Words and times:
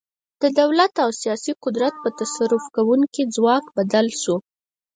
د 0.41 0.43
دولت 0.59 0.93
او 1.05 1.09
سیاسي 1.21 1.53
قدرت 1.63 1.93
په 2.03 2.09
تصرف 2.19 2.63
کوونکي 2.75 3.23
ځواک 3.35 3.63
بدل 3.77 4.07
شو. 4.21 4.35